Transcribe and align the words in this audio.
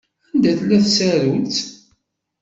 Anda 0.33 0.51
tella 0.57 0.77
tsarut? 0.85 1.55